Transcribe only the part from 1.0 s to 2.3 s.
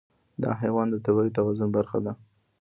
طبیعي توازن برخه ده.